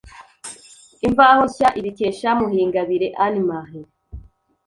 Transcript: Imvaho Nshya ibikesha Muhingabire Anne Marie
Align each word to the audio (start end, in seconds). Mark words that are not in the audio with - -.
Imvaho 1.07 1.41
Nshya 1.49 1.67
ibikesha 1.79 2.29
Muhingabire 2.39 3.07
Anne 3.23 3.41
Marie 3.49 3.89